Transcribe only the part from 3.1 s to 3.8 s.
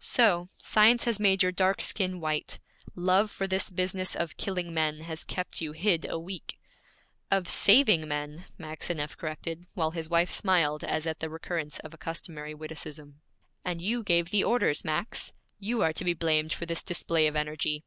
for this